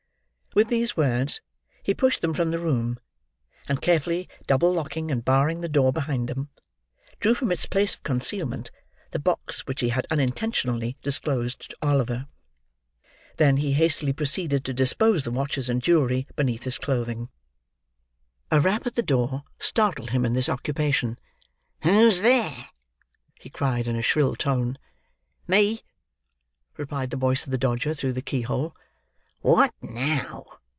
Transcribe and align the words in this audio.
With 0.53 0.67
these 0.67 0.97
words, 0.97 1.39
he 1.81 1.93
pushed 1.93 2.19
them 2.19 2.33
from 2.33 2.51
the 2.51 2.59
room: 2.59 2.99
and 3.69 3.81
carefully 3.81 4.27
double 4.47 4.73
locking 4.73 5.09
and 5.09 5.23
barring 5.23 5.61
the 5.61 5.69
door 5.69 5.93
behind 5.93 6.27
them, 6.27 6.49
drew 7.21 7.33
from 7.33 7.53
its 7.53 7.65
place 7.65 7.93
of 7.93 8.03
concealment 8.03 8.69
the 9.11 9.17
box 9.19 9.65
which 9.65 9.79
he 9.79 9.87
had 9.87 10.05
unintentionally 10.11 10.97
disclosed 11.03 11.69
to 11.69 11.75
Oliver. 11.81 12.27
Then, 13.37 13.55
he 13.55 13.71
hastily 13.71 14.11
proceeded 14.11 14.65
to 14.65 14.73
dispose 14.73 15.23
the 15.23 15.31
watches 15.31 15.69
and 15.69 15.81
jewellery 15.81 16.27
beneath 16.35 16.63
his 16.65 16.77
clothing. 16.77 17.29
A 18.51 18.59
rap 18.59 18.85
at 18.85 18.95
the 18.95 19.01
door 19.01 19.43
startled 19.57 20.09
him 20.09 20.25
in 20.25 20.33
this 20.33 20.49
occupation. 20.49 21.17
"Who's 21.83 22.23
there?" 22.23 22.67
he 23.39 23.49
cried 23.49 23.87
in 23.87 23.95
a 23.95 24.01
shrill 24.01 24.35
tone. 24.35 24.77
"Me!" 25.47 25.79
replied 26.75 27.09
the 27.09 27.15
voice 27.15 27.45
of 27.45 27.51
the 27.51 27.57
Dodger, 27.57 27.93
through 27.93 28.11
the 28.11 28.21
key 28.21 28.41
hole. 28.41 28.75
"What 29.43 29.73
now?" 29.81 30.45